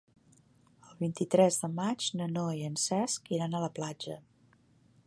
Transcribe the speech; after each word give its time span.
El 0.91 0.95
vint-i-tres 1.01 1.59
de 1.65 1.69
maig 1.81 2.09
na 2.23 2.29
Noa 2.33 2.57
i 2.61 2.65
en 2.71 2.81
Cesc 2.87 3.31
iran 3.39 3.55
a 3.55 3.63
la 3.67 3.71
platja. 3.79 4.19